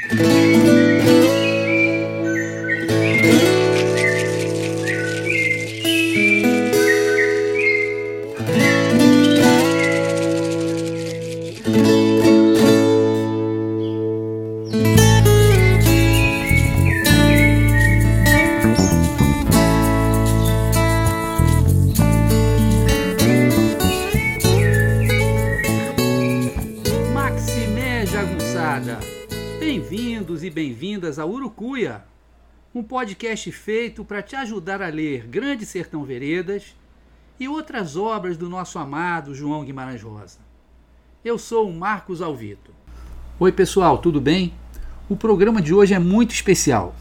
[0.00, 1.17] Maximé
[32.98, 36.74] podcast feito para te ajudar a ler Grande Sertão Veredas
[37.38, 40.40] e outras obras do nosso amado João Guimarães Rosa.
[41.24, 42.72] Eu sou o Marcos Alvito.
[43.38, 44.52] Oi, pessoal, tudo bem?
[45.08, 46.92] O programa de hoje é muito especial.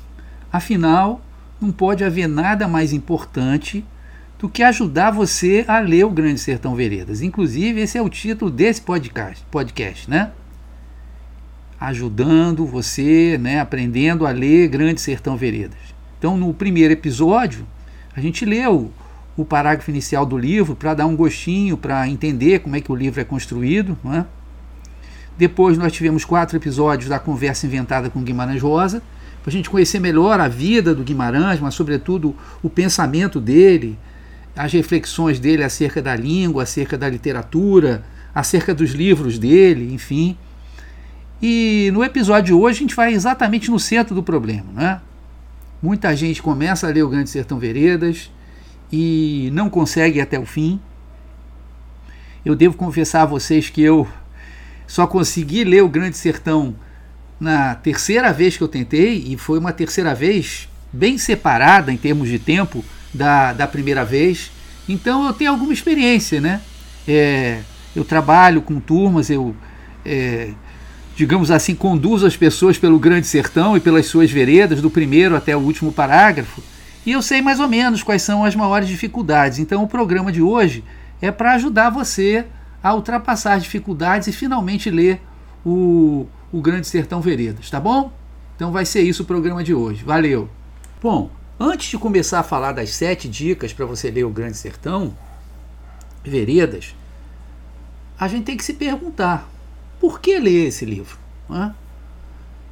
[0.52, 1.20] Afinal,
[1.60, 3.84] não pode haver nada mais importante
[4.38, 7.23] do que ajudar você a ler o Grande Sertão Veredas.
[7.23, 10.32] Inclusive, esse é o título desse podcast, podcast né?
[11.80, 15.78] Ajudando você, né, aprendendo a ler Grande Sertão Veredas.
[16.17, 17.66] Então, no primeiro episódio,
[18.16, 18.92] a gente leu
[19.36, 22.95] o parágrafo inicial do livro para dar um gostinho, para entender como é que o
[22.95, 24.25] livro é construído, não é?
[25.38, 29.03] Depois nós tivemos quatro episódios da conversa inventada com Guimarães Rosa,
[29.44, 33.97] para a gente conhecer melhor a vida do Guimarães, mas sobretudo o pensamento dele,
[34.56, 38.03] as reflexões dele acerca da língua, acerca da literatura,
[38.34, 40.36] acerca dos livros dele, enfim.
[41.42, 45.02] E no episódio de hoje a gente vai exatamente no centro do problema, né?
[45.82, 48.32] Muita gente começa a ler o Grande Sertão Veredas
[48.92, 50.80] e não consegue até o fim.
[52.44, 54.08] Eu devo confessar a vocês que eu
[54.88, 56.76] só consegui ler o Grande Sertão
[57.40, 62.30] na terceira vez que eu tentei, e foi uma terceira vez bem separada em termos
[62.30, 64.52] de tempo da, da primeira vez.
[64.90, 66.62] Então eu tenho alguma experiência, né?
[67.08, 67.60] É,
[67.96, 69.56] eu trabalho com turmas, eu,
[70.04, 70.52] é,
[71.18, 75.58] digamos assim, conduzo as pessoas pelo Grande Sertão e pelas suas veredas, do primeiro até
[75.58, 76.62] o último parágrafo,
[77.04, 79.58] e eu sei mais ou menos quais são as maiores dificuldades.
[79.58, 80.84] Então o programa de hoje
[81.19, 82.46] é para ajudar você
[82.84, 85.19] a ultrapassar as dificuldades e finalmente ler
[85.66, 88.14] o, o Grande Sertão Veredas, tá bom?
[88.56, 90.03] Então vai ser isso o programa de hoje.
[90.03, 90.47] Valeu!
[91.02, 95.18] Bom, antes de começar a falar das sete dicas para você ler o Grande Sertão
[96.24, 96.94] Veredas,
[98.20, 99.50] a gente tem que se perguntar
[100.00, 101.18] por que ler esse livro?
[101.50, 101.74] Não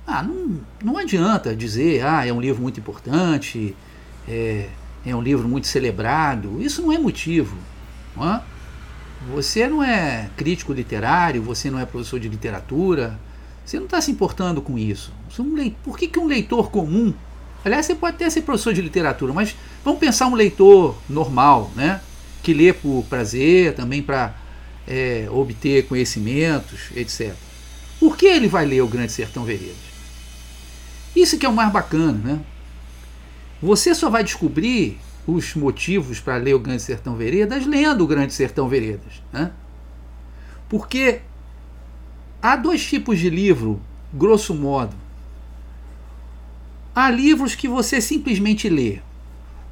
[0.08, 3.76] ah, não, não adianta dizer, ah, é um livro muito importante,
[4.28, 4.70] é,
[5.04, 6.62] é um livro muito celebrado.
[6.62, 7.58] Isso não é motivo.
[8.16, 8.42] Não é?
[9.34, 13.20] Você não é crítico literário, você não é professor de literatura,
[13.66, 15.12] você não está se importando com isso.
[15.84, 17.12] Por que, que um leitor comum,
[17.64, 22.00] aliás, você pode até ser professor de literatura, mas vamos pensar um leitor normal, né?
[22.44, 24.36] que lê por prazer, também para
[24.88, 27.34] é, obter conhecimentos, etc.
[28.00, 29.76] Por que ele vai ler o Grande Sertão Veredas?
[31.16, 32.42] Isso que é o mais bacana, né?
[33.62, 38.34] Você só vai descobrir os motivos para ler o Grande Sertão Veredas lendo o Grande
[38.34, 39.24] Sertão Veredas.
[39.34, 39.52] Né?
[40.70, 41.22] Porque
[42.42, 43.82] há dois tipos de livro,
[44.14, 44.96] grosso modo.
[46.94, 49.00] Há livros que você simplesmente lê.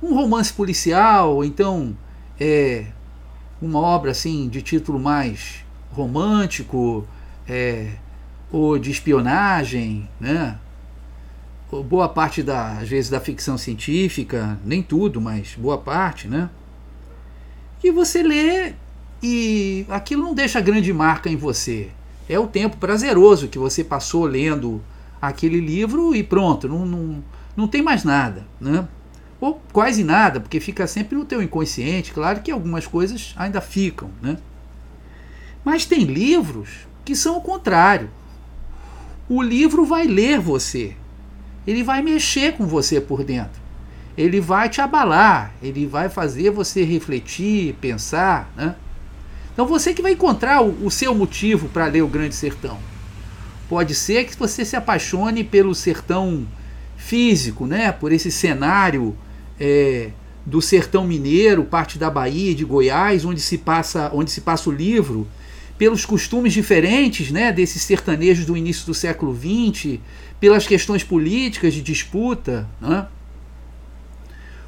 [0.02, 1.96] Um romance policial, ou então
[2.40, 2.88] é,
[3.66, 7.08] uma obra assim de título mais romântico,
[7.48, 7.92] é,
[8.52, 10.58] ou de espionagem, né?
[11.82, 16.50] boa parte da, às vezes da ficção científica, nem tudo, mas boa parte, né?
[17.80, 18.74] Que você lê
[19.24, 21.90] e aquilo não deixa grande marca em você.
[22.30, 24.84] É o tempo prazeroso que você passou lendo
[25.22, 27.24] aquele livro e pronto, não, não,
[27.56, 28.88] não tem mais nada, né?
[29.44, 32.14] Ou quase nada, porque fica sempre no teu inconsciente.
[32.14, 34.38] Claro que algumas coisas ainda ficam, né?
[35.66, 36.70] Mas tem livros
[37.04, 38.10] que são o contrário.
[39.28, 40.96] O livro vai ler você
[41.66, 43.62] ele vai mexer com você por dentro.
[44.18, 48.52] Ele vai te abalar, ele vai fazer você refletir, pensar.
[48.56, 48.76] Né?
[49.52, 52.78] Então você que vai encontrar o, o seu motivo para ler o Grande Sertão.
[53.68, 56.46] Pode ser que você se apaixone pelo sertão
[56.96, 57.92] físico, né?
[57.92, 59.18] por esse cenário
[59.66, 60.10] é,
[60.46, 64.74] do sertão mineiro, parte da Bahia, de Goiás, onde se passa, onde se passa o
[64.74, 65.26] livro,
[65.78, 70.00] pelos costumes diferentes né, desses sertanejos do início do século XX,
[70.38, 72.68] pelas questões políticas de disputa.
[72.82, 73.08] Né?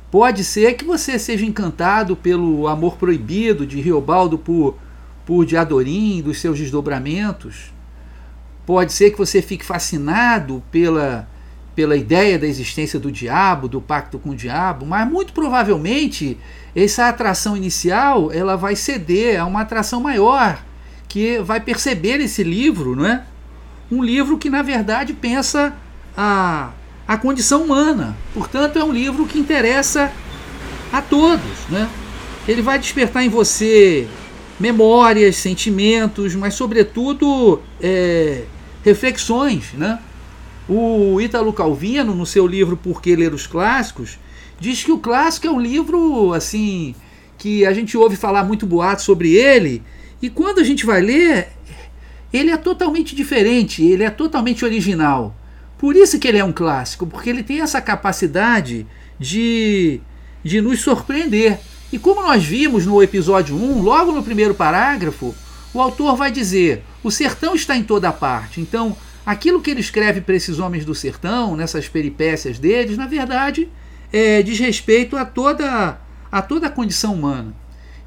[0.10, 4.78] Pode ser que você seja encantado pelo amor proibido de Riobaldo por,
[5.26, 7.74] por Diadorim, dos seus desdobramentos.
[8.66, 11.28] Pode ser que você fique fascinado pela,
[11.76, 16.38] pela ideia da existência do diabo, do pacto com o diabo, mas muito provavelmente
[16.76, 20.64] essa atração inicial ela vai ceder a uma atração maior
[21.08, 23.24] que vai perceber esse livro, não é?
[23.92, 25.74] um livro que, na verdade, pensa
[26.16, 26.72] a,
[27.08, 28.16] a condição humana.
[28.34, 30.12] Portanto, é um livro que interessa
[30.92, 31.68] a todos.
[31.70, 31.88] Né?
[32.48, 34.08] Ele vai despertar em você
[34.60, 38.44] memórias, sentimentos, mas, sobretudo, é,
[38.84, 39.74] reflexões.
[39.74, 40.00] Né?
[40.68, 44.18] O Ítalo Calvino, no seu livro Por que Ler os Clássicos,
[44.60, 46.96] diz que o clássico é um livro assim
[47.38, 49.84] que a gente ouve falar muito boato sobre ele,
[50.22, 51.50] e quando a gente vai ler,
[52.34, 55.36] ele é totalmente diferente, ele é totalmente original.
[55.78, 58.88] Por isso que ele é um clássico, porque ele tem essa capacidade
[59.20, 60.00] de,
[60.44, 61.60] de nos surpreender.
[61.92, 65.36] E como nós vimos no episódio 1, logo no primeiro parágrafo,
[65.74, 68.62] o autor vai dizer: o sertão está em toda parte.
[68.62, 73.68] Então, aquilo que ele escreve para esses homens do sertão, nessas peripécias deles, na verdade,
[74.14, 76.00] é, diz respeito a toda,
[76.32, 77.54] a toda a condição humana.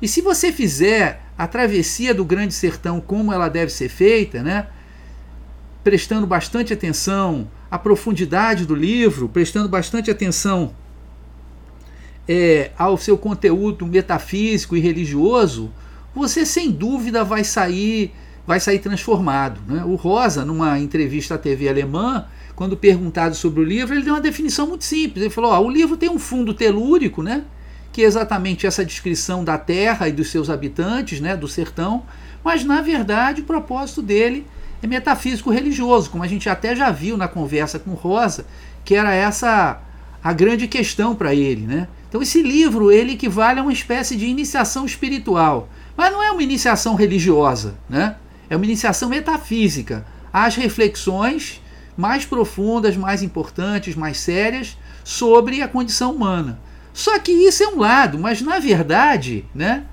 [0.00, 4.68] E se você fizer a travessia do Grande Sertão como ela deve ser feita, né,
[5.82, 10.74] prestando bastante atenção à profundidade do livro, prestando bastante atenção
[12.28, 15.72] é, ao seu conteúdo metafísico e religioso,
[16.14, 18.12] você sem dúvida vai sair
[18.48, 19.60] vai sair transformado.
[19.68, 19.84] Né?
[19.84, 22.24] O Rosa, numa entrevista à TV alemã,
[22.56, 25.20] quando perguntado sobre o livro, ele deu uma definição muito simples.
[25.20, 27.44] Ele falou: ó, o livro tem um fundo telúrico, né?
[27.92, 31.36] Que é exatamente essa descrição da terra e dos seus habitantes, né?
[31.36, 32.04] Do sertão.
[32.42, 34.46] Mas na verdade o propósito dele
[34.82, 38.46] é metafísico religioso, como a gente até já viu na conversa com Rosa,
[38.82, 39.78] que era essa
[40.24, 41.86] a grande questão para ele, né?
[42.08, 46.42] Então esse livro ele equivale a uma espécie de iniciação espiritual, mas não é uma
[46.42, 48.16] iniciação religiosa, né?
[48.48, 51.62] É uma iniciação metafísica às reflexões
[51.96, 56.60] mais profundas, mais importantes, mais sérias sobre a condição humana.
[56.92, 59.84] Só que isso é um lado, mas na verdade, né,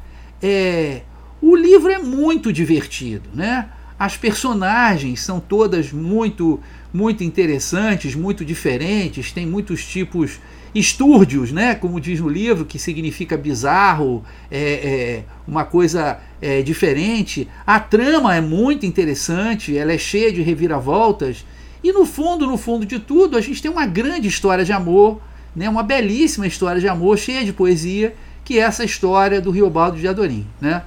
[0.41, 1.01] é,
[1.41, 3.69] o livro é muito divertido, né?
[3.97, 6.59] As personagens são todas muito
[6.91, 10.39] muito interessantes, muito diferentes, tem muitos tipos
[10.75, 11.73] estúrdios, né?
[11.73, 17.47] Como diz no livro, que significa bizarro, é, é uma coisa é, diferente.
[17.65, 21.45] A trama é muito interessante, ela é cheia de reviravoltas
[21.85, 25.21] e no fundo, no fundo de tudo, a gente tem uma grande história de amor,
[25.55, 25.69] né?
[25.69, 30.07] uma belíssima história de amor, cheia de poesia, que é essa história do Riobaldo de
[30.07, 30.47] Adorim.
[30.59, 30.81] Né?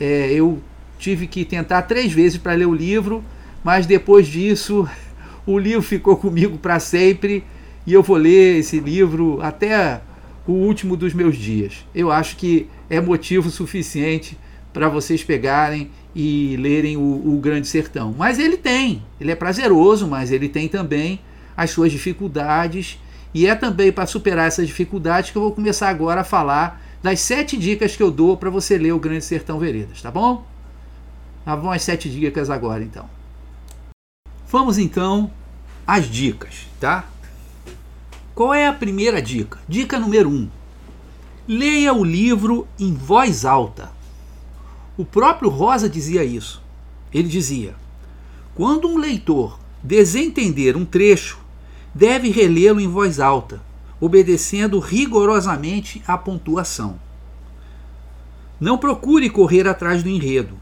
[0.00, 0.60] É, eu
[0.98, 3.22] tive que tentar três vezes para ler o livro,
[3.62, 4.84] mas depois disso
[5.46, 7.44] o livro ficou comigo para sempre
[7.86, 10.00] e eu vou ler esse livro até
[10.46, 11.84] o último dos meus dias.
[11.94, 14.38] Eu acho que é motivo suficiente
[14.72, 18.14] para vocês pegarem e lerem o, o Grande Sertão.
[18.16, 21.20] Mas ele tem, ele é prazeroso, mas ele tem também
[21.56, 22.98] as suas dificuldades.
[23.34, 27.20] E é também para superar essas dificuldades que eu vou começar agora a falar das
[27.20, 30.46] sete dicas que eu dou para você ler o Grande Sertão Veredas, tá bom?
[31.44, 33.08] Tá bom as sete dicas agora então.
[34.48, 35.30] Vamos então
[35.86, 37.06] às dicas, tá?
[38.34, 39.58] Qual é a primeira dica?
[39.68, 40.48] Dica número um:
[41.46, 43.90] leia o livro em voz alta.
[44.96, 46.62] O próprio Rosa dizia isso.
[47.12, 47.74] Ele dizia:
[48.54, 51.40] quando um leitor desentender um trecho,
[51.94, 53.60] deve relê-lo em voz alta,
[54.00, 56.98] obedecendo rigorosamente à pontuação.
[58.58, 60.56] Não procure correr atrás do enredo.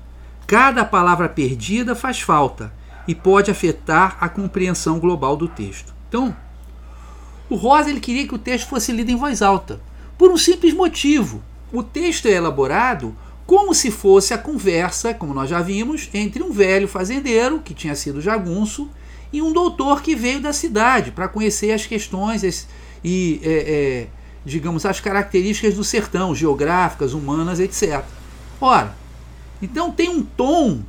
[0.46, 2.72] Cada palavra perdida faz falta
[3.06, 5.94] e pode afetar a compreensão global do texto.
[6.08, 6.34] Então,
[7.50, 9.80] o Rosa ele queria que o texto fosse lido em voz alta,
[10.16, 11.42] por um simples motivo.
[11.72, 13.14] O texto é elaborado
[13.44, 17.96] como se fosse a conversa, como nós já vimos, entre um velho fazendeiro, que tinha
[17.96, 18.88] sido jagunço,
[19.32, 22.68] e um doutor que veio da cidade para conhecer as questões
[23.04, 24.06] e, é, é,
[24.44, 28.04] digamos, as características do sertão, geográficas, humanas, etc.
[28.60, 28.94] Ora,
[29.60, 30.82] então tem um tom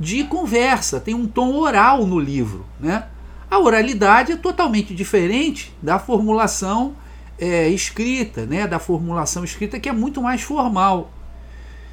[0.00, 2.64] de conversa, tem um tom oral no livro.
[2.80, 3.04] Né?
[3.50, 6.96] A oralidade é totalmente diferente da formulação
[7.38, 8.66] é, escrita, né?
[8.66, 11.10] da formulação escrita que é muito mais formal.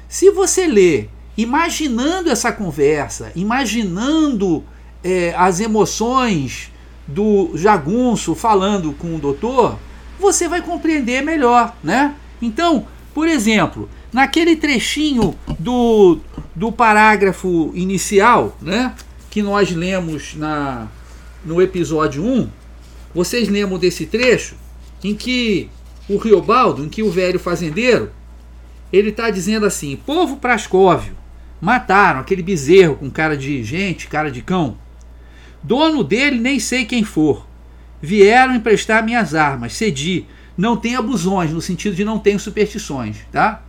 [0.08, 4.64] Se você lê imaginando essa conversa, imaginando
[5.02, 6.72] é, as emoções
[7.06, 9.78] do jagunço falando com o doutor,
[10.18, 12.14] você vai compreender melhor, né?
[12.40, 16.18] Então, por exemplo, naquele trechinho do,
[16.54, 18.94] do parágrafo inicial, né,
[19.30, 20.88] que nós lemos na,
[21.44, 22.48] no episódio 1,
[23.14, 24.56] vocês lembram desse trecho
[25.02, 25.68] em que
[26.08, 28.10] o Riobaldo, em que o velho fazendeiro,
[28.92, 31.16] ele está dizendo assim: povo Prascóvio,
[31.60, 34.76] mataram aquele bezerro com cara de gente, cara de cão.
[35.62, 37.46] Dono dele nem sei quem for.
[38.00, 40.26] Vieram emprestar minhas armas, cedi.
[40.56, 43.62] Não tem abusões, no sentido de não tenho superstições, tá?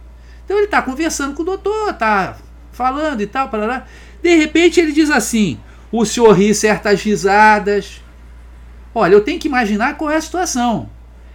[0.44, 2.38] Então ele está conversando com o doutor, está
[2.72, 3.86] falando e tal, parará.
[4.22, 5.58] De repente ele diz assim:
[6.00, 8.02] o senhor ri certas risadas.
[8.94, 10.90] Olha, eu tenho que imaginar qual é a situação.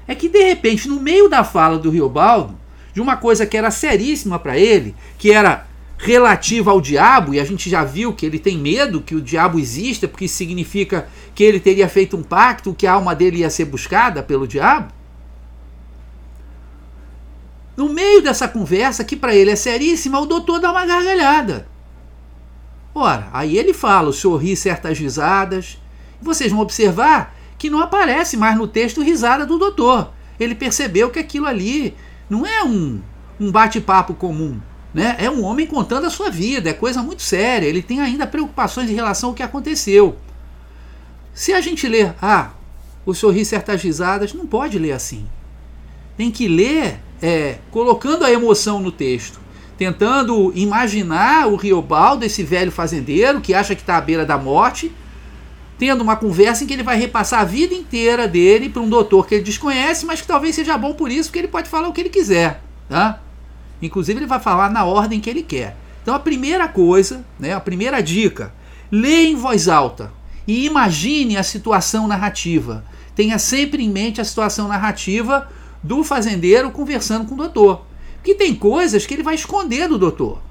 [0.07, 2.59] É que de repente, no meio da fala do Riobaldo,
[2.93, 7.45] de uma coisa que era seríssima para ele, que era relativa ao diabo, e a
[7.45, 11.45] gente já viu que ele tem medo que o diabo exista, porque isso significa que
[11.45, 14.93] ele teria feito um pacto, que a alma dele ia ser buscada pelo diabo.
[17.77, 21.69] No meio dessa conversa, que para ele é seríssima, o doutor dá uma gargalhada.
[22.95, 25.79] Ora, aí ele fala, o senhor ri certas risadas.
[26.21, 30.13] Vocês vão observar que não aparece mais no texto risada do doutor.
[30.39, 31.95] Ele percebeu que aquilo ali
[32.29, 33.01] não é um,
[33.39, 34.61] um bate-papo comum.
[34.93, 35.15] Né?
[35.19, 37.67] É um homem contando a sua vida, é coisa muito séria.
[37.67, 40.17] Ele tem ainda preocupações em relação ao que aconteceu.
[41.33, 42.51] Se a gente ler, ah,
[43.07, 45.27] o senhor ri certas risadas, não pode ler assim.
[46.17, 49.41] Tem que ler é, colocando a emoção no texto
[49.81, 54.93] tentando imaginar o Riobaldo, esse velho fazendeiro que acha que está à beira da morte,
[55.79, 59.27] tendo uma conversa em que ele vai repassar a vida inteira dele para um doutor
[59.27, 61.95] que ele desconhece, mas que talvez seja bom por isso, porque ele pode falar o
[61.95, 62.63] que ele quiser.
[62.91, 63.21] Tá?
[63.81, 65.75] Inclusive, ele vai falar na ordem que ele quer.
[66.03, 68.53] Então, a primeira coisa, né, a primeira dica,
[68.93, 70.13] leia em voz alta
[70.47, 72.85] e imagine a situação narrativa.
[73.17, 75.49] Tenha sempre em mente a situação narrativa
[75.83, 77.89] do fazendeiro conversando com o doutor.
[78.21, 80.43] Porque tem coisas que ele vai esconder do doutor.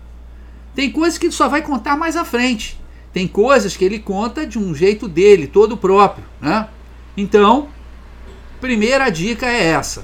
[0.73, 2.79] Tem coisas que ele só vai contar mais à frente.
[3.13, 6.25] Tem coisas que ele conta de um jeito dele, todo próprio.
[6.41, 6.67] Né?
[7.15, 7.69] Então,
[8.59, 10.03] primeira dica é essa.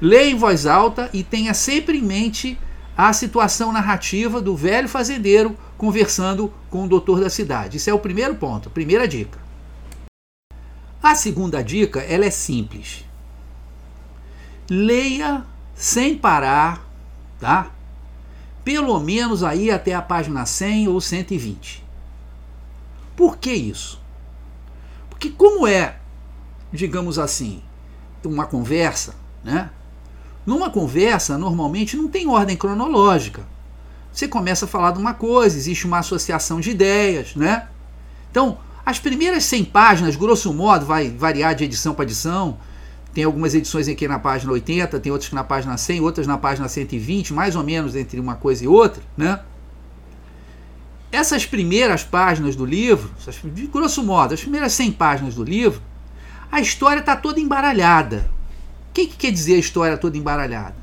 [0.00, 2.58] Leia em voz alta e tenha sempre em mente
[2.96, 7.76] a situação narrativa do velho fazendeiro conversando com o doutor da cidade.
[7.76, 9.38] Isso é o primeiro ponto, primeira dica.
[11.02, 13.04] A segunda dica, ela é simples.
[14.68, 16.86] Leia sem parar,
[17.40, 17.70] tá?
[18.64, 21.84] Pelo menos aí até a página 100 ou 120.
[23.16, 24.00] Por que isso?
[25.10, 25.96] Porque como é,
[26.72, 27.62] digamos assim,
[28.24, 29.70] uma conversa, né?
[30.46, 33.42] Numa conversa, normalmente não tem ordem cronológica.
[34.12, 37.68] Você começa a falar de uma coisa, existe uma associação de ideias, né?
[38.30, 42.58] Então, as primeiras 100 páginas, grosso modo, vai variar de edição para edição,
[43.14, 46.68] tem algumas edições aqui na página 80, tem outras na página 100, outras na página
[46.68, 49.40] 120, mais ou menos entre uma coisa e outra, né?
[51.12, 53.08] Essas primeiras páginas do livro,
[53.44, 55.80] de grosso modo, as primeiras 100 páginas do livro,
[56.50, 58.28] a história está toda embaralhada.
[58.90, 60.74] O que, que quer dizer a história toda embaralhada?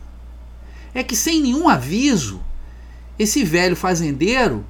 [0.94, 2.42] É que sem nenhum aviso,
[3.20, 4.66] esse velho fazendeiro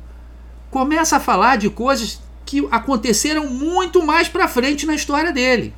[0.72, 5.76] começa a falar de coisas que aconteceram muito mais para frente na história dele.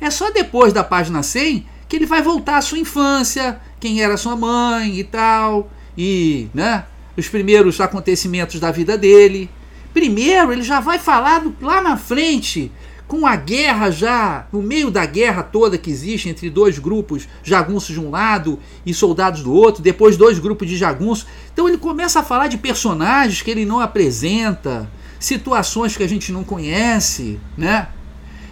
[0.00, 4.16] É só depois da página 100 que ele vai voltar à sua infância, quem era
[4.16, 6.84] sua mãe e tal, e né,
[7.16, 9.50] os primeiros acontecimentos da vida dele.
[9.92, 12.72] Primeiro, ele já vai falar lá na frente,
[13.06, 17.94] com a guerra já, no meio da guerra toda que existe entre dois grupos, jagunços
[17.94, 21.26] de um lado e soldados do outro, depois dois grupos de jagunços.
[21.52, 26.32] Então ele começa a falar de personagens que ele não apresenta, situações que a gente
[26.32, 27.88] não conhece, né?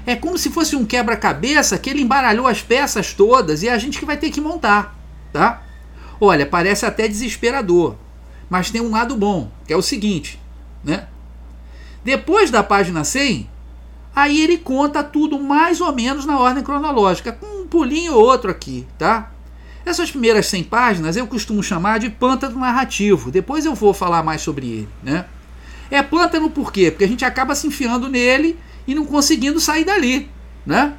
[0.07, 3.79] É como se fosse um quebra-cabeça que ele embaralhou as peças todas e é a
[3.79, 4.97] gente que vai ter que montar,
[5.33, 5.63] tá?
[6.21, 7.97] Olha, parece até desesperador,
[8.51, 10.41] mas tem um lado bom, que é o seguinte,
[10.85, 11.07] né?
[12.05, 13.49] Depois da página 100,
[14.15, 18.51] aí ele conta tudo mais ou menos na ordem cronológica, com um pulinho ou outro
[18.51, 19.31] aqui, tá?
[19.85, 23.31] Essas primeiras 100 páginas eu costumo chamar de pântano narrativo.
[23.31, 25.27] Depois eu vou falar mais sobre ele, né?
[25.91, 26.91] É pântano por quê?
[26.91, 30.31] Porque a gente acaba se enfiando nele e não conseguindo sair dali,
[30.67, 30.95] né?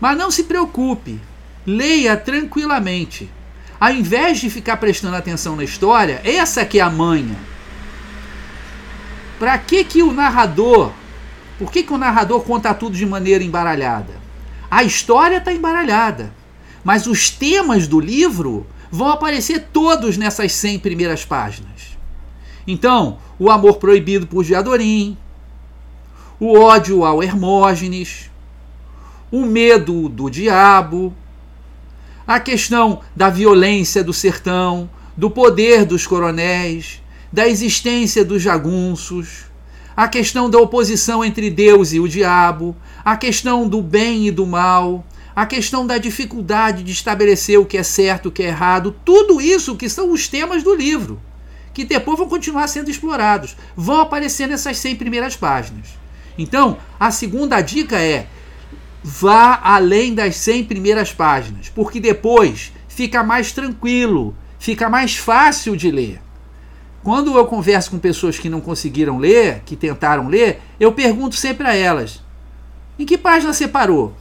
[0.00, 1.20] Mas não se preocupe,
[1.66, 3.30] leia tranquilamente.
[3.78, 7.36] Ao invés de ficar prestando atenção na história, essa que é a manha.
[9.38, 10.92] Para que que o narrador,
[11.58, 14.20] por que que o narrador conta tudo de maneira embaralhada?
[14.70, 16.32] A história está embaralhada,
[16.84, 21.98] mas os temas do livro vão aparecer todos nessas 100 primeiras páginas.
[22.66, 25.16] Então, o amor proibido por Diadorim,
[26.44, 28.28] o ódio ao Hermógenes,
[29.30, 31.14] o medo do diabo,
[32.26, 37.00] a questão da violência do sertão, do poder dos coronéis,
[37.32, 39.44] da existência dos jagunços,
[39.96, 44.44] a questão da oposição entre Deus e o diabo, a questão do bem e do
[44.44, 45.06] mal,
[45.36, 49.40] a questão da dificuldade de estabelecer o que é certo o que é errado, tudo
[49.40, 51.20] isso que são os temas do livro,
[51.72, 56.01] que depois vão continuar sendo explorados, vão aparecer nessas 100 primeiras páginas.
[56.38, 58.26] Então, a segunda dica é:
[59.02, 65.90] vá além das 100 primeiras páginas, porque depois fica mais tranquilo, fica mais fácil de
[65.90, 66.20] ler.
[67.02, 71.66] Quando eu converso com pessoas que não conseguiram ler, que tentaram ler, eu pergunto sempre
[71.66, 72.22] a elas:
[72.98, 74.14] em que página você parou?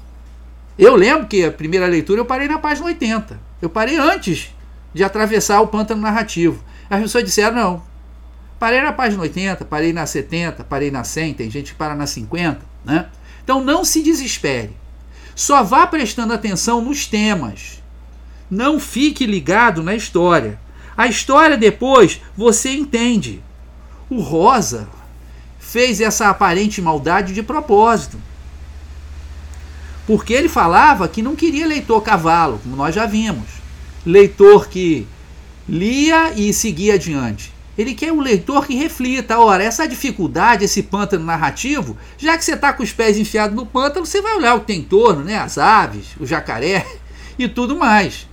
[0.77, 3.39] Eu lembro que a primeira leitura eu parei na página 80.
[3.62, 4.50] Eu parei antes
[4.94, 6.63] de atravessar o pântano narrativo.
[6.89, 7.84] As pessoas disseram: não,
[8.62, 12.06] parei na página 80, parei na 70, parei na 100, tem gente que para na
[12.06, 13.08] 50, né?
[13.44, 14.70] Então não se desespere.
[15.36, 17.82] Só vá prestando atenção nos temas.
[18.51, 20.60] Não fique ligado na história.
[20.96, 23.41] A história depois você entende.
[24.08, 24.88] O Rosa
[25.60, 28.20] fez essa aparente maldade de propósito.
[30.06, 33.50] Porque ele falava que não queria leitor cavalo, como nós já vimos.
[34.06, 35.08] Leitor que
[35.68, 37.50] lia e seguia adiante.
[37.77, 39.39] Ele quer um leitor que reflita.
[39.39, 43.65] Ora, essa dificuldade, esse pântano narrativo, já que você está com os pés enfiados no
[43.65, 45.37] pântano, você vai olhar o que tem em torno, né?
[45.37, 46.85] as aves, o jacaré
[47.39, 48.27] e tudo mais.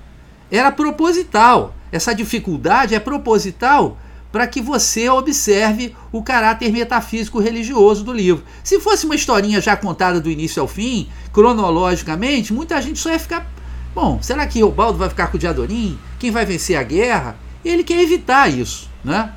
[0.51, 1.75] Era proposital.
[1.91, 3.97] Essa dificuldade é proposital
[4.31, 8.45] para que você observe o caráter metafísico religioso do livro.
[8.63, 13.19] Se fosse uma historinha já contada do início ao fim, cronologicamente, muita gente só ia
[13.19, 13.51] ficar.
[13.95, 15.99] Bom, será que o Baldo vai ficar com o Diadorim?
[16.19, 17.37] Quem vai vencer a guerra?
[17.65, 18.88] Ele quer evitar isso.
[19.05, 19.33] Né?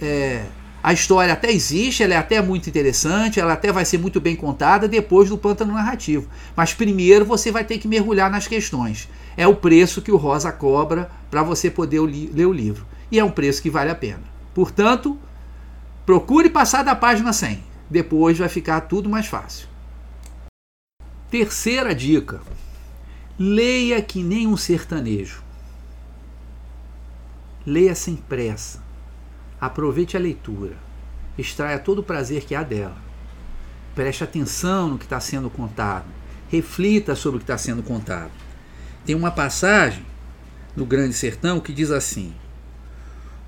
[0.00, 0.44] É,
[0.82, 4.34] a história até existe, ela é até muito interessante, ela até vai ser muito bem
[4.34, 6.28] contada depois do pântano narrativo.
[6.56, 9.08] Mas primeiro você vai ter que mergulhar nas questões.
[9.36, 12.84] É o preço que o Rosa cobra para você poder ler o livro.
[13.12, 14.22] E é um preço que vale a pena.
[14.52, 15.16] Portanto,
[16.04, 17.62] procure passar da página 100.
[17.88, 19.68] Depois vai ficar tudo mais fácil.
[21.30, 22.40] Terceira dica:
[23.38, 25.42] leia que nem um sertanejo.
[27.64, 28.82] Leia sem pressa.
[29.60, 30.76] Aproveite a leitura.
[31.38, 32.96] Extraia todo o prazer que há dela.
[33.94, 36.06] Preste atenção no que está sendo contado.
[36.48, 38.32] Reflita sobre o que está sendo contado.
[39.06, 40.04] Tem uma passagem
[40.74, 42.34] no Grande Sertão que diz assim: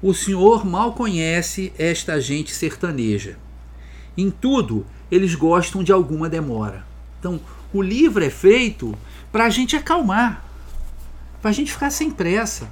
[0.01, 3.37] O Senhor mal conhece esta gente sertaneja.
[4.17, 6.87] Em tudo, eles gostam de alguma demora.
[7.19, 7.41] Então,
[7.73, 8.97] o livro é feito
[9.33, 10.45] para a gente acalmar,
[11.43, 12.71] para a gente ficar sem pressa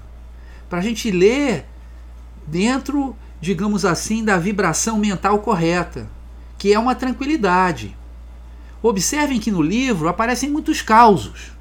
[0.72, 1.66] para a gente ler
[2.46, 6.08] dentro, digamos assim, da vibração mental correta,
[6.56, 7.94] que é uma tranquilidade.
[8.82, 11.52] Observem que no livro aparecem muitos causos,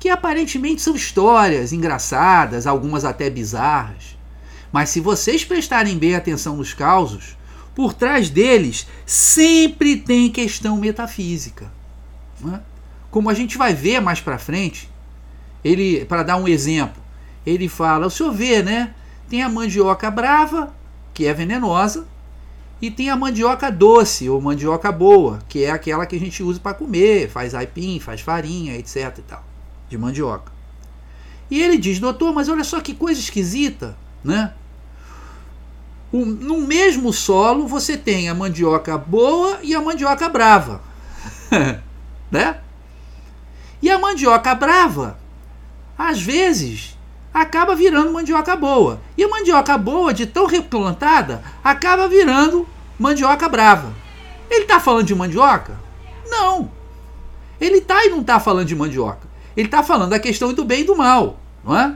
[0.00, 4.16] que aparentemente são histórias engraçadas, algumas até bizarras.
[4.72, 7.36] Mas se vocês prestarem bem atenção nos causos,
[7.74, 11.70] por trás deles sempre tem questão metafísica.
[12.54, 12.60] É?
[13.10, 14.88] Como a gente vai ver mais para frente,
[15.62, 17.04] ele, para dar um exemplo,
[17.46, 18.92] ele fala: o senhor vê, né?
[19.28, 20.74] Tem a mandioca brava,
[21.14, 22.06] que é venenosa,
[22.82, 26.60] e tem a mandioca doce, ou mandioca boa, que é aquela que a gente usa
[26.60, 29.14] para comer, faz aipim, faz farinha, etc.
[29.18, 29.44] e tal,
[29.88, 30.52] de mandioca.
[31.50, 34.52] E ele diz: doutor, mas olha só que coisa esquisita, né?
[36.12, 40.80] O, no mesmo solo você tem a mandioca boa e a mandioca brava,
[42.30, 42.60] né?
[43.82, 45.18] E a mandioca brava,
[45.98, 46.95] às vezes,
[47.40, 48.98] acaba virando mandioca boa.
[49.16, 52.66] E a mandioca boa, de tão replantada, acaba virando
[52.98, 53.92] mandioca brava.
[54.50, 55.78] Ele está falando de mandioca?
[56.26, 56.70] Não.
[57.60, 59.28] Ele está e não está falando de mandioca.
[59.54, 61.94] Ele está falando da questão do bem e do mal, não é?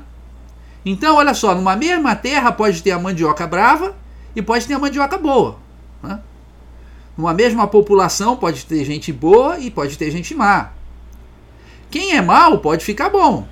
[0.85, 3.95] Então, olha só, numa mesma terra pode ter a mandioca brava
[4.37, 5.59] e pode ter a mandioca boa.
[6.05, 6.19] É?
[7.17, 10.71] Numa mesma população pode ter gente boa e pode ter gente má.
[11.91, 13.47] Quem é mal pode ficar bom.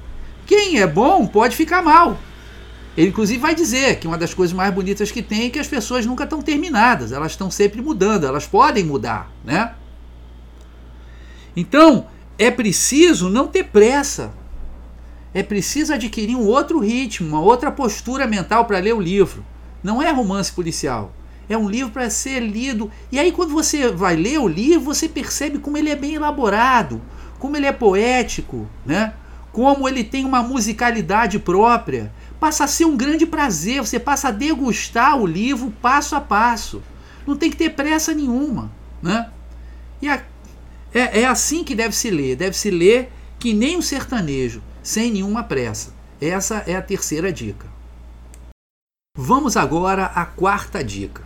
[0.49, 2.19] Quem é bom pode ficar mal.
[2.97, 5.69] Ele, inclusive, vai dizer que uma das coisas mais bonitas que tem é que as
[5.69, 9.75] pessoas nunca estão terminadas, elas estão sempre mudando, elas podem mudar, né?
[11.55, 12.07] Então,
[12.39, 14.33] é preciso não ter pressa.
[15.35, 19.45] É preciso adquirir um outro ritmo, uma outra postura mental para ler o livro.
[19.83, 21.13] Não é romance policial.
[21.47, 22.91] É um livro para ser lido.
[23.13, 27.03] E aí, quando você vai ler o livro, você percebe como ele é bem elaborado,
[27.39, 29.13] como ele é poético, né?
[29.53, 34.33] Como ele tem uma musicalidade própria, passa a ser um grande prazer, você passa a
[34.33, 36.83] degustar o livro passo a passo.
[37.27, 38.71] Não tem que ter pressa nenhuma.
[39.03, 39.31] Né?
[40.01, 40.23] E a,
[40.95, 42.37] é, é assim que deve se ler.
[42.37, 45.93] Deve se ler que nem um sertanejo, sem nenhuma pressa.
[46.21, 47.67] Essa é a terceira dica.
[49.17, 51.23] Vamos agora à quarta dica.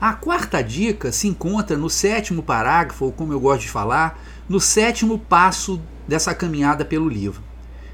[0.00, 4.60] A quarta dica se encontra no sétimo parágrafo, ou como eu gosto de falar, no
[4.60, 7.42] sétimo passo dessa caminhada pelo livro.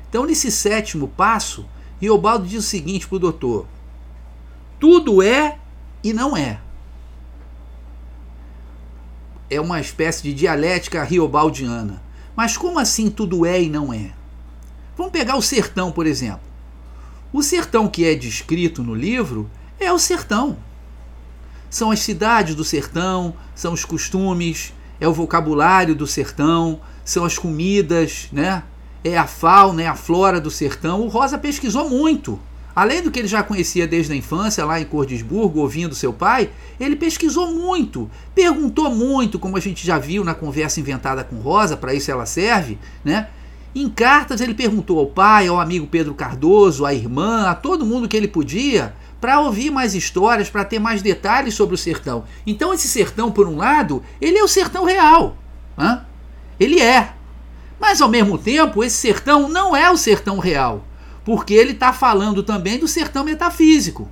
[0.09, 1.66] Então, nesse sétimo passo,
[2.01, 3.66] Riobaldo diz o seguinte para o doutor:
[4.83, 5.59] tudo é
[6.03, 6.59] e não é.
[9.48, 12.03] É uma espécie de dialética riobaldiana.
[12.35, 14.12] Mas como assim tudo é e não é?
[14.96, 16.40] Vamos pegar o sertão, por exemplo.
[17.33, 19.48] O sertão que é descrito no livro
[19.79, 20.57] é o sertão.
[21.70, 27.38] São as cidades do sertão, são os costumes, é o vocabulário do sertão, são as
[27.38, 28.62] comidas, né?
[29.05, 31.01] É a fauna, é a flora do sertão.
[31.01, 32.38] O Rosa pesquisou muito.
[32.75, 36.51] Além do que ele já conhecia desde a infância lá em Cordesburgo, ouvindo seu pai,
[36.81, 41.77] ele pesquisou muito, perguntou muito, como a gente já viu na conversa inventada com Rosa,
[41.77, 43.29] para isso ela serve, né?
[43.75, 48.09] Em cartas ele perguntou ao pai, ao amigo Pedro Cardoso, à irmã, a todo mundo
[48.09, 52.25] que ele podia, para ouvir mais histórias, para ter mais detalhes sobre o sertão.
[52.47, 55.37] Então esse sertão, por um lado, ele é o sertão real.
[55.79, 56.01] Hein?
[56.62, 57.12] Ele é.
[57.81, 60.85] Mas ao mesmo tempo, esse sertão não é o sertão real,
[61.25, 64.09] porque ele está falando também do sertão metafísico.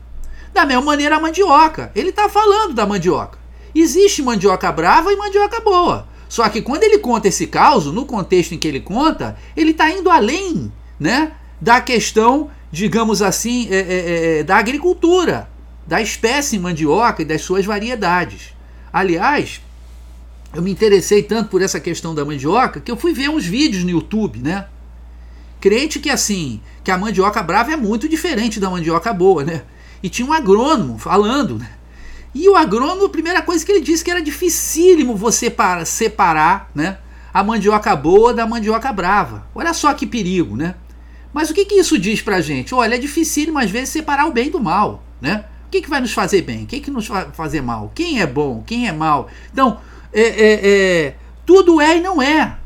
[0.52, 3.38] Da mesma maneira a mandioca, ele está falando da mandioca.
[3.74, 6.08] Existe mandioca brava e mandioca boa.
[6.28, 9.90] Só que quando ele conta esse caos, no contexto em que ele conta, ele está
[9.90, 15.48] indo além né, da questão digamos assim, é, é, é, da agricultura,
[15.86, 18.54] da espécie mandioca e das suas variedades.
[18.92, 19.60] Aliás,
[20.52, 23.84] eu me interessei tanto por essa questão da mandioca que eu fui ver uns vídeos
[23.84, 24.66] no YouTube, né?
[25.60, 29.62] Crente que assim, que a mandioca brava é muito diferente da mandioca boa, né?
[30.02, 31.70] E tinha um agrônomo falando, né?
[32.34, 36.70] E o agrônomo, a primeira coisa que ele disse que era dificílimo você para separar,
[36.74, 36.98] né?
[37.32, 39.46] A mandioca boa da mandioca brava.
[39.54, 40.74] Olha só que perigo, né?
[41.32, 42.74] Mas o que, que isso diz pra gente?
[42.74, 45.44] Olha, é difícil às vezes separar o bem do mal, né?
[45.66, 46.64] O que, que vai nos fazer bem?
[46.64, 47.92] O que, que nos vai fazer mal?
[47.94, 48.64] Quem é bom?
[48.66, 49.28] Quem é mal?
[49.52, 49.78] Então,
[50.12, 51.14] é, é, é,
[51.46, 52.56] tudo é e não é.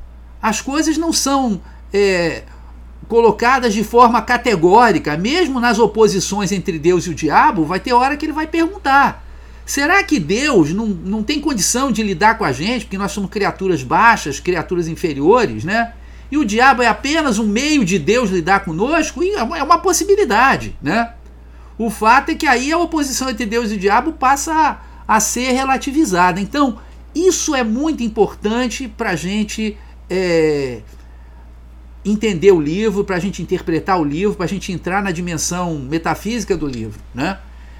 [0.40, 1.60] As coisas não são
[1.92, 2.42] é,
[3.08, 5.16] colocadas de forma categórica.
[5.16, 9.24] Mesmo nas oposições entre Deus e o diabo, vai ter hora que ele vai perguntar:
[9.64, 13.30] será que Deus não, não tem condição de lidar com a gente, porque nós somos
[13.30, 15.92] criaturas baixas, criaturas inferiores, né?
[16.34, 20.76] e o diabo é apenas um meio de Deus lidar conosco, e é uma possibilidade,
[20.82, 21.12] né?
[21.78, 25.20] O fato é que aí a oposição entre Deus e o diabo passa a, a
[25.20, 26.40] ser relativizada.
[26.40, 26.78] Então,
[27.14, 29.76] isso é muito importante para a gente
[30.10, 30.80] é,
[32.04, 35.78] entender o livro, para a gente interpretar o livro, para a gente entrar na dimensão
[35.78, 37.00] metafísica do livro.
[37.14, 37.38] Né?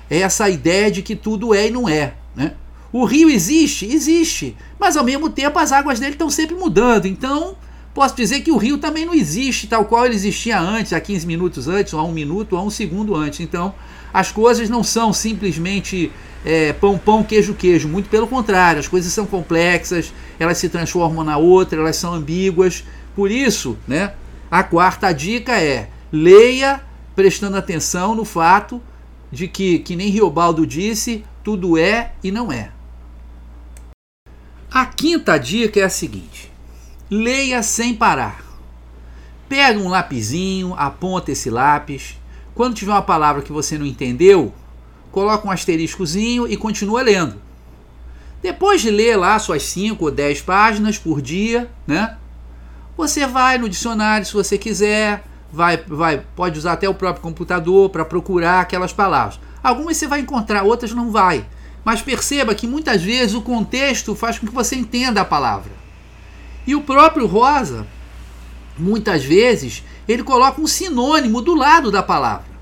[0.09, 2.15] É essa ideia de que tudo é e não é.
[2.35, 2.55] Né?
[2.93, 3.87] O rio existe?
[3.87, 4.57] Existe.
[4.79, 7.07] Mas ao mesmo tempo as águas dele estão sempre mudando.
[7.07, 7.57] Então
[7.95, 11.25] Posso dizer que o rio também não existe tal qual ele existia antes, há 15
[11.29, 13.39] minutos antes, ou há um minuto, ou há um segundo antes.
[13.39, 13.73] Então,
[14.13, 16.11] as coisas não são simplesmente
[16.45, 17.89] é, pão, pão, queijo, queijo.
[17.89, 22.85] Muito pelo contrário, as coisas são complexas, elas se transformam na outra, elas são ambíguas.
[23.17, 24.13] Por isso, né,
[24.51, 26.81] a quarta dica é leia
[27.15, 28.81] prestando atenção no fato
[29.31, 32.71] de que, que nem Riobaldo disse, tudo é e não é.
[34.71, 36.53] A quinta dica é a seguinte
[37.11, 38.43] Leia sem parar.
[39.49, 42.19] Pega um lapisinho, aponta esse lápis.
[42.55, 44.53] Quando tiver uma palavra que você não entendeu,
[45.15, 47.37] coloca um asteriscozinho e continua lendo.
[48.43, 52.17] Depois de ler lá suas 5 ou 10 páginas por dia, né?
[52.97, 55.23] Você vai no dicionário se você quiser,
[55.53, 59.39] vai, vai, pode usar até o próprio computador para procurar aquelas palavras.
[59.63, 61.47] Algumas você vai encontrar, outras não vai.
[61.85, 65.71] Mas perceba que muitas vezes o contexto faz com que você entenda a palavra.
[66.67, 67.87] E o próprio Rosa,
[68.77, 72.54] muitas vezes, ele coloca um sinônimo do lado da palavra.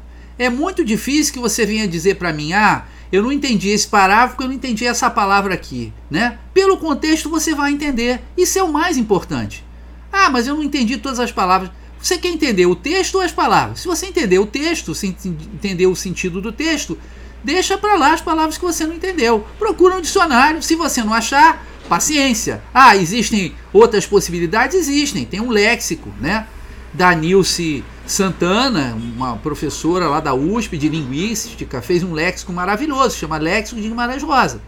[0.42, 4.42] É muito difícil que você venha dizer para mim, ah, eu não entendi esse parágrafo,
[4.42, 6.37] eu não entendi essa palavra aqui, né?
[6.52, 8.20] Pelo contexto você vai entender.
[8.37, 9.64] Isso é o mais importante.
[10.12, 11.70] Ah, mas eu não entendi todas as palavras.
[12.00, 13.83] Você quer entender o texto ou as palavras?
[13.83, 16.98] Se você entender o texto, se entender o sentido do texto,
[17.44, 19.46] deixa para lá as palavras que você não entendeu.
[19.61, 20.61] Procura um dicionário.
[20.61, 22.61] Se você não achar, paciência.
[22.74, 24.74] Ah, existem outras possibilidades?
[24.76, 25.24] Existem.
[25.24, 26.48] Tem um léxico, né?
[26.92, 33.38] Da Nilce Santana, uma professora lá da USP de linguística, fez um léxico maravilhoso, chama
[33.38, 34.60] Léxico de Guimarães Rosa.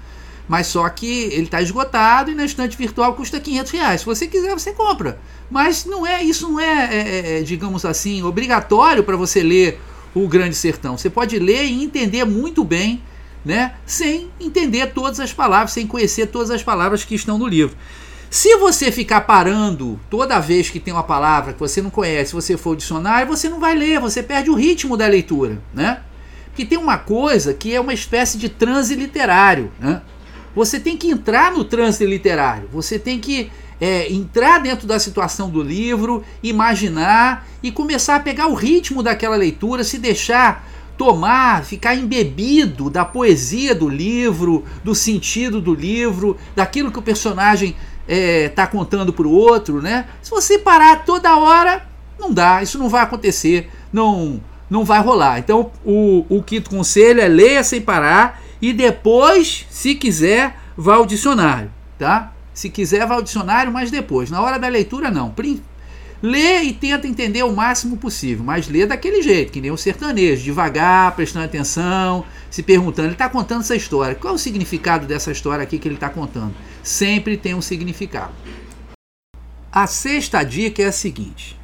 [0.49, 4.01] Mas só que ele está esgotado e na estante virtual custa 500 reais.
[4.01, 5.19] Se você quiser, você compra.
[5.51, 9.81] Mas não é isso não é, é, é, é digamos assim, obrigatório para você ler
[10.15, 10.99] o Grande Sertão.
[10.99, 13.03] Você pode ler e entender muito bem
[13.45, 13.75] né?
[13.85, 17.77] Sem entender todas as palavras, sem conhecer todas as palavras que estão no livro.
[18.35, 22.57] Se você ficar parando toda vez que tem uma palavra que você não conhece, você
[22.57, 26.01] for ao dicionário, você não vai ler, você perde o ritmo da leitura, né?
[26.47, 30.03] Porque tem uma coisa que é uma espécie de transe literário, né?
[30.53, 35.49] Você tem que entrar no transe literário, você tem que é, entrar dentro da situação
[35.49, 41.95] do livro, imaginar e começar a pegar o ritmo daquela leitura, se deixar tomar, ficar
[41.95, 47.77] embebido da poesia do livro, do sentido do livro, daquilo que o personagem
[48.09, 50.07] é, tá contando para o outro, né?
[50.23, 51.87] Se você parar toda hora,
[52.19, 53.71] não dá, isso não vai acontecer.
[53.93, 55.39] Não, não vai rolar.
[55.39, 61.07] Então o, o quinto conselho é leia sem parar e depois, se quiser, vá ao
[61.07, 62.33] dicionário, tá?
[62.53, 64.31] Se quiser, vá ao dicionário, mas depois.
[64.31, 65.35] Na hora da leitura, não.
[66.23, 70.43] Lê e tenta entender o máximo possível, mas lê daquele jeito, que nem um sertanejo,
[70.43, 73.09] devagar, prestando atenção, se perguntando.
[73.09, 74.15] Ele está contando essa história.
[74.15, 76.55] Qual é o significado dessa história aqui que ele está contando?
[76.85, 78.33] Sempre tem um significado.
[79.73, 81.59] A sexta dica é a seguinte: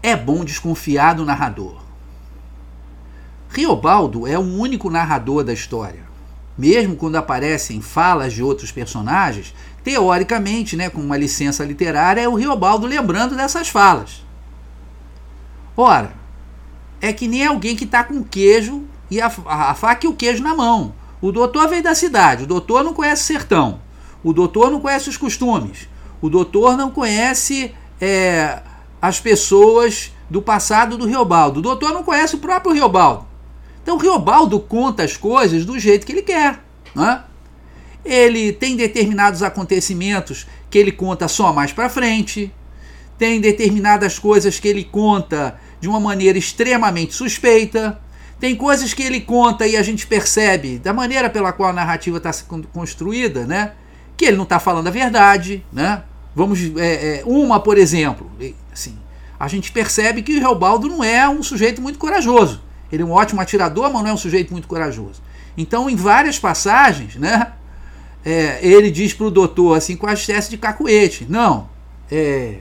[0.00, 1.82] é bom desconfiar do narrador.
[3.50, 6.06] Riobaldo é o único narrador da história.
[6.56, 12.36] Mesmo quando aparecem falas de outros personagens, teoricamente, né, com uma licença literária, é o
[12.36, 14.24] Riobaldo lembrando dessas falas.
[15.76, 16.17] Ora,
[17.00, 20.14] é que nem alguém que está com queijo e a, a, a, faca e o
[20.14, 20.94] queijo na mão.
[21.20, 23.80] O doutor veio da cidade, o doutor não conhece sertão,
[24.22, 25.88] o doutor não conhece os costumes,
[26.20, 28.60] o doutor não conhece é,
[29.00, 33.26] as pessoas do passado do Riobaldo, o doutor não conhece o próprio Riobaldo.
[33.82, 36.62] Então o Riobaldo conta as coisas do jeito que ele quer.
[36.94, 37.22] Né?
[38.04, 42.52] Ele tem determinados acontecimentos que ele conta só mais para frente,
[43.16, 48.00] tem determinadas coisas que ele conta de uma maneira extremamente suspeita,
[48.40, 52.18] tem coisas que ele conta e a gente percebe da maneira pela qual a narrativa
[52.18, 52.30] está
[52.72, 53.72] construída, né?
[54.16, 56.02] Que ele não está falando a verdade, né?
[56.34, 58.30] Vamos, é, é, uma, por exemplo,
[58.72, 58.96] assim,
[59.38, 62.62] a gente percebe que o Reobaldo não é um sujeito muito corajoso.
[62.92, 65.20] Ele é um ótimo atirador, mas não é um sujeito muito corajoso.
[65.56, 67.52] Então, em várias passagens, né,
[68.24, 71.68] é, ele diz para o doutor, assim, com a espécie de cacuete: Não,
[72.10, 72.58] é,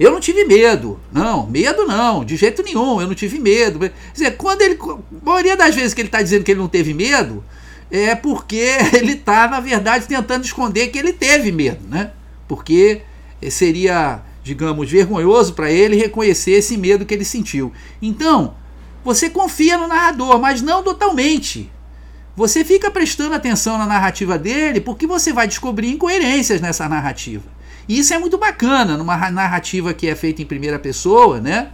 [0.00, 0.98] eu não tive medo.
[1.12, 3.78] Não, medo não, de jeito nenhum, eu não tive medo.
[3.78, 4.78] Quer dizer, quando ele.
[4.82, 7.44] A maioria das vezes que ele está dizendo que ele não teve medo,
[7.90, 12.12] é porque ele está, na verdade, tentando esconder que ele teve medo, né?
[12.48, 13.02] Porque
[13.50, 17.70] seria, digamos, vergonhoso para ele reconhecer esse medo que ele sentiu.
[18.00, 18.54] Então,
[19.04, 21.70] você confia no narrador, mas não totalmente.
[22.34, 27.59] Você fica prestando atenção na narrativa dele porque você vai descobrir incoerências nessa narrativa.
[27.88, 31.70] E isso é muito bacana numa narrativa que é feita em primeira pessoa, né?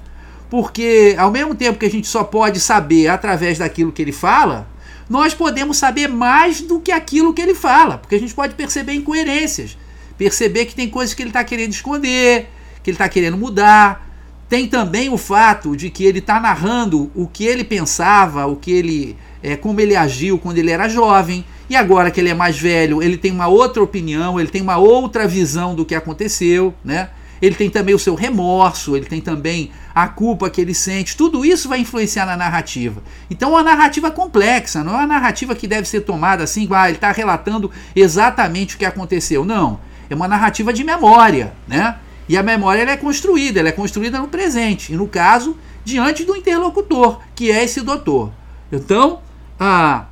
[0.49, 4.69] Porque ao mesmo tempo que a gente só pode saber através daquilo que ele fala,
[5.09, 8.95] nós podemos saber mais do que aquilo que ele fala, porque a gente pode perceber
[8.95, 9.77] incoerências,
[10.17, 12.49] perceber que tem coisas que ele está querendo esconder,
[12.83, 14.07] que ele está querendo mudar,
[14.49, 18.71] tem também o fato de que ele está narrando o que ele pensava, o que
[18.71, 22.59] ele, é, como ele agiu quando ele era jovem, e agora que ele é mais
[22.59, 27.11] velho, ele tem uma outra opinião, ele tem uma outra visão do que aconteceu, né?
[27.41, 31.17] Ele tem também o seu remorso, ele tem também a culpa que ele sente.
[31.17, 33.03] Tudo isso vai influenciar na narrativa.
[33.31, 36.89] Então, é uma narrativa complexa, não é uma narrativa que deve ser tomada assim, ah,
[36.89, 39.45] ele está relatando exatamente o que aconteceu.
[39.45, 39.79] Não.
[40.09, 41.97] É uma narrativa de memória, né?
[42.29, 46.35] E a memória é construída, ela é construída no presente, e no caso, diante do
[46.35, 48.33] interlocutor, que é esse doutor.
[48.73, 49.21] Então,
[49.61, 50.07] a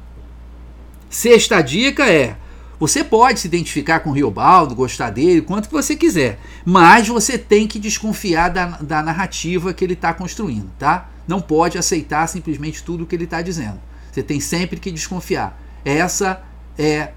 [1.14, 2.36] sexta dica é:
[2.78, 7.38] você pode se identificar com o Riobaldo, gostar dele, quanto que você quiser, mas você
[7.38, 11.08] tem que desconfiar da, da narrativa que ele está construindo, tá?
[11.26, 13.80] Não pode aceitar simplesmente tudo o que ele está dizendo.
[14.12, 15.58] Você tem sempre que desconfiar.
[15.84, 16.42] Essa
[16.76, 17.12] é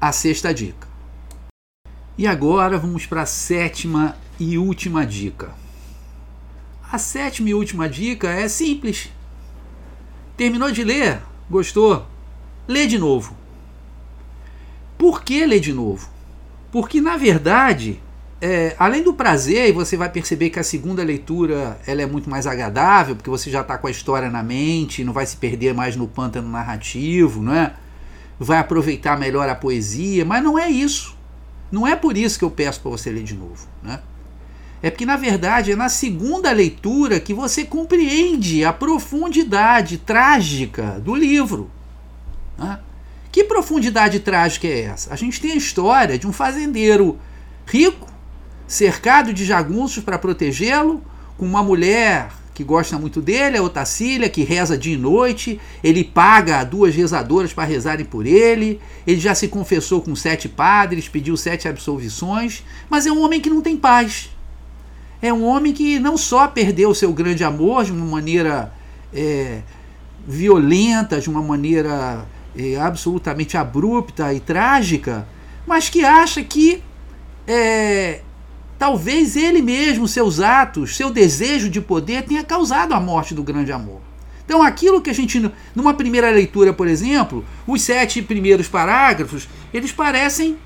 [0.00, 0.86] a sexta dica.
[2.16, 5.50] E agora vamos para a sétima e última dica.
[6.90, 9.10] A sétima e última dica é simples.
[10.36, 11.20] Terminou de ler?
[11.50, 12.06] Gostou?
[12.68, 13.34] Lê de novo.
[14.96, 16.08] Por que ler de novo?
[16.70, 18.00] Porque, na verdade,
[18.40, 22.28] é, além do prazer, e você vai perceber que a segunda leitura ela é muito
[22.28, 25.74] mais agradável, porque você já está com a história na mente, não vai se perder
[25.74, 27.74] mais no pântano narrativo, não é?
[28.38, 31.16] vai aproveitar melhor a poesia, mas não é isso.
[31.70, 33.66] Não é por isso que eu peço para você ler de novo.
[33.82, 34.00] Né?
[34.82, 41.14] É porque, na verdade, é na segunda leitura que você compreende a profundidade trágica do
[41.14, 41.70] livro.
[42.58, 42.78] Né?
[43.30, 45.12] Que profundidade trágica é essa?
[45.12, 47.18] A gente tem a história de um fazendeiro
[47.66, 48.08] rico,
[48.66, 51.02] cercado de jagunços para protegê-lo,
[51.36, 56.02] com uma mulher que gosta muito dele, a Otacília, que reza dia e noite, ele
[56.02, 61.36] paga duas rezadoras para rezarem por ele, ele já se confessou com sete padres, pediu
[61.36, 64.30] sete absolvições, mas é um homem que não tem paz
[65.20, 68.72] é um homem que não só perdeu seu grande amor de uma maneira
[69.12, 69.62] é,
[70.26, 72.24] violenta, de uma maneira
[72.58, 75.28] é, absolutamente abrupta e trágica,
[75.64, 76.82] mas que acha que
[77.46, 78.20] é,
[78.76, 83.70] talvez ele mesmo, seus atos, seu desejo de poder tenha causado a morte do grande
[83.70, 84.00] amor.
[84.44, 89.92] Então, aquilo que a gente, numa primeira leitura, por exemplo, os sete primeiros parágrafos, eles
[89.92, 90.58] parecem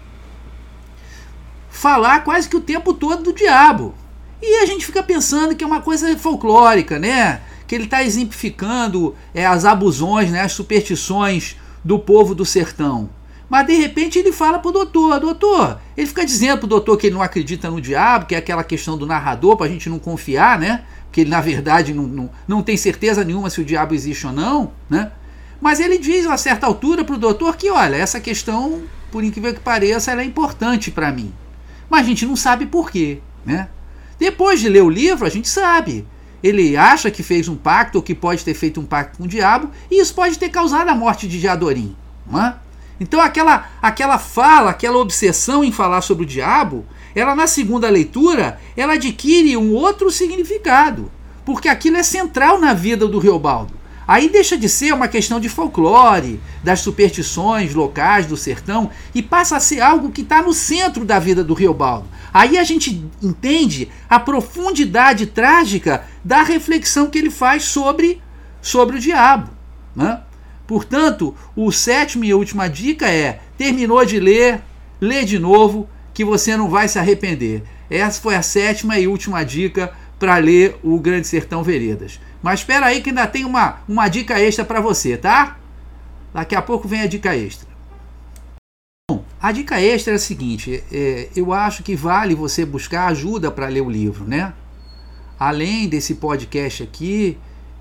[1.69, 3.95] falar quase que o tempo todo do diabo.
[4.41, 7.43] E a gente fica pensando que é uma coisa folclórica, né?
[7.67, 13.11] Que ele está exemplificando é, as abusões, né, as superstições do povo do sertão.
[13.49, 17.15] Mas de repente ele fala pro doutor, doutor, ele fica dizendo pro doutor que ele
[17.15, 20.59] não acredita no diabo, que é aquela questão do narrador, para a gente não confiar,
[20.59, 20.85] né?
[21.13, 24.33] Que ele na verdade não, não, não tem certeza nenhuma se o diabo existe ou
[24.33, 25.13] não, né?
[25.61, 29.61] Mas ele diz a certa altura pro doutor que, olha, essa questão, por incrível que
[29.61, 31.33] pareça, ela é importante para mim.
[31.91, 33.69] Mas a gente não sabe por quê, né?
[34.19, 36.07] Depois de ler o livro, a gente sabe.
[36.43, 39.29] Ele acha que fez um pacto ou que pode ter feito um pacto com o
[39.29, 41.97] diabo, e isso pode ter causado a morte de Jadorim.
[42.31, 42.57] Não é?
[43.01, 48.59] Então aquela, aquela fala, aquela obsessão em falar sobre o diabo, ela na segunda leitura,
[48.77, 51.11] ela adquire um outro significado,
[51.45, 53.83] porque aquilo é central na vida do Riobaldo.
[54.07, 59.57] Aí deixa de ser uma questão de folclore, das superstições locais do sertão, e passa
[59.57, 62.07] a ser algo que está no centro da vida do Riobaldo.
[62.33, 68.21] Aí a gente entende a profundidade trágica da reflexão que ele faz sobre,
[68.61, 69.51] sobre o diabo.
[69.95, 70.21] Né?
[70.67, 74.63] Portanto, o sétimo e última dica é: terminou de ler,
[75.01, 77.63] lê de novo, que você não vai se arrepender.
[77.91, 82.21] Essa foi a sétima e última dica para ler o Grande Sertão Veredas.
[82.43, 85.59] Mas espera aí que ainda tem uma, uma dica extra para você, tá?
[86.33, 87.69] Daqui a pouco vem a dica extra.
[89.11, 93.51] Bom, a dica extra é a seguinte: é, eu acho que vale você buscar ajuda
[93.51, 94.55] para ler o livro, né?
[95.45, 97.37] Além desse podcast aqui,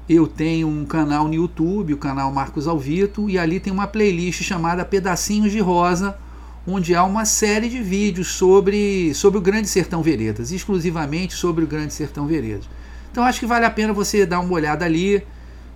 [0.09, 4.41] eu tenho um canal no YouTube, o canal Marcos Alvito, e ali tem uma playlist
[4.41, 6.17] chamada Pedacinhos de Rosa,
[6.65, 11.67] onde há uma série de vídeos sobre, sobre o Grande Sertão Veredas, exclusivamente sobre o
[11.67, 12.67] Grande Sertão Veredas.
[13.11, 15.21] Então acho que vale a pena você dar uma olhada ali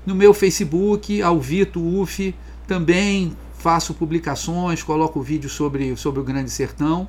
[0.08, 2.34] no meu Facebook, Alvito UF,
[2.66, 7.08] também faço publicações, coloco vídeos sobre, sobre o Grande Sertão.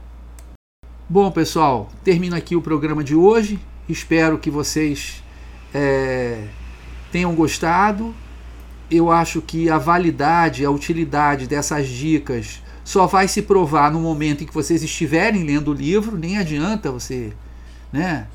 [1.10, 3.58] Bom, pessoal, termino aqui o programa de hoje.
[3.88, 5.24] Espero que vocês
[5.72, 6.48] é,
[7.10, 8.14] tenham gostado.
[8.90, 14.44] Eu acho que a validade, a utilidade dessas dicas só vai se provar no momento
[14.44, 16.14] em que vocês estiverem lendo o livro.
[16.18, 17.32] Nem adianta você
[17.90, 18.26] né,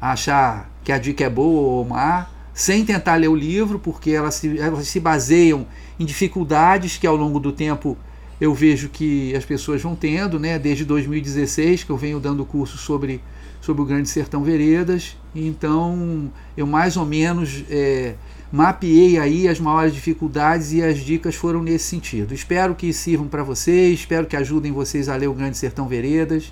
[0.00, 4.36] achar que a dica é boa ou má, sem tentar ler o livro, porque elas
[4.36, 5.66] se, elas se baseiam
[5.98, 7.98] em dificuldades que ao longo do tempo
[8.40, 10.58] eu vejo que as pessoas vão tendo, né?
[10.58, 13.20] Desde 2016 que eu venho dando curso sobre,
[13.60, 18.14] sobre o Grande Sertão Veredas, então eu mais ou menos é,
[18.50, 22.32] mapeei aí as maiores dificuldades e as dicas foram nesse sentido.
[22.32, 26.50] Espero que sirvam para vocês, espero que ajudem vocês a ler o Grande Sertão Veredas,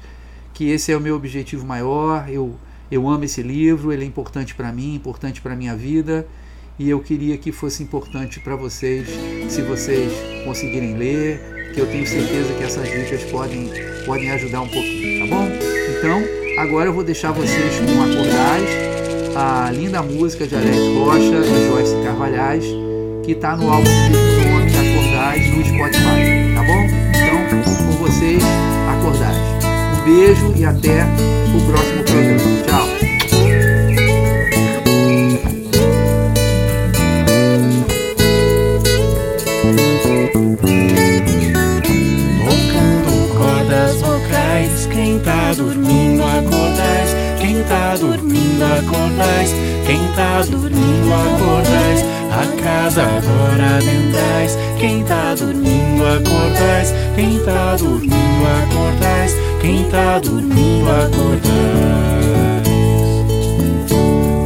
[0.53, 2.29] que esse é o meu objetivo maior.
[2.29, 2.55] Eu,
[2.90, 6.27] eu amo esse livro, ele é importante para mim, importante para minha vida
[6.79, 9.09] e eu queria que fosse importante para vocês,
[9.48, 10.12] se vocês
[10.44, 13.70] conseguirem ler, que eu tenho certeza que essas dicas podem,
[14.04, 15.48] podem ajudar um pouquinho, tá bom?
[15.98, 16.22] Então,
[16.62, 18.88] agora eu vou deixar vocês com Acordais
[19.38, 22.64] a linda música de Alex Rocha e Joyce Carvalhais,
[23.24, 26.83] que está no álbum do mesmo nome, Acordais, no Spotify, tá bom?
[27.14, 28.42] Então, com vocês,
[28.90, 29.37] Acordais.
[29.96, 32.62] Um beijo e até o próximo programa.
[32.66, 33.08] Tchau!
[47.68, 49.54] Tá dormindo, acordais.
[49.87, 52.04] Quem tá dormindo, acordais.
[52.33, 54.59] A casa agora adentrais.
[54.78, 56.94] Quem tá dormindo, acordais.
[57.14, 58.14] Quem tá dormindo,
[58.62, 59.37] acordais.
[59.61, 62.18] Quem tá dormindo, acordais.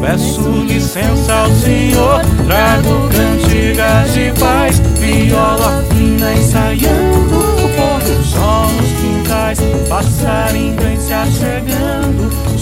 [0.02, 8.66] Peço licença ao Senhor, trago cantigas de paz, viola fina ensaiando o pôr do sol
[8.72, 9.58] nos quintais,
[9.88, 12.61] passarinho vem se achegando